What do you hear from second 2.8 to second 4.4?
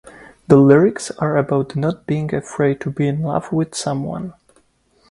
to be in love with someone.